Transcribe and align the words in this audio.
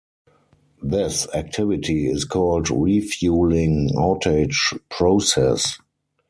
This 0.81 1.27
activity 1.31 2.09
is 2.09 2.25
called 2.25 2.71
"Refueling 2.71 3.89
Outage" 3.95 4.79
process. 4.89 5.77